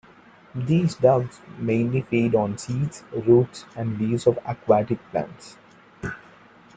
[0.55, 5.57] These ducks mainly feed on seeds, roots, and leaves of aquatic plants.